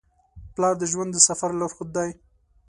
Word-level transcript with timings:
پلار 0.55 0.75
د 0.79 0.83
ژوند 0.91 1.11
د 1.13 1.17
سفر 1.27 1.49
لارښود 1.59 1.89
دی. 1.97 2.09